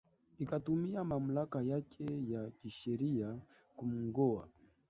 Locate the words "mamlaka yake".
1.03-2.05